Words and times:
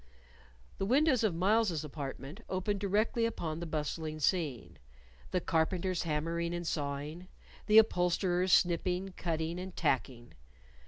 The 0.79 0.85
windows 0.87 1.23
of 1.23 1.35
Myles's 1.35 1.83
apartment 1.83 2.39
opened 2.49 2.79
directly 2.79 3.23
upon 3.27 3.59
the 3.59 3.67
bustling 3.67 4.19
scene 4.19 4.79
the 5.29 5.39
carpenters 5.39 6.01
hammering 6.01 6.55
and 6.55 6.65
sawing, 6.65 7.27
the 7.67 7.77
upholsterers 7.77 8.51
snipping, 8.51 9.09
cutting, 9.15 9.59
and 9.59 9.75
tacking. 9.75 10.33